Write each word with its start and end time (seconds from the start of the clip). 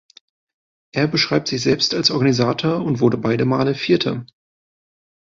Er 0.95 1.05
beschrieb 1.07 1.47
sich 1.47 1.61
selbst 1.61 1.93
als 1.93 2.09
Organisator 2.09 2.83
und 2.83 3.01
wurde 3.01 3.17
beide 3.19 3.45
Male 3.45 3.75
Vierter. 3.75 4.25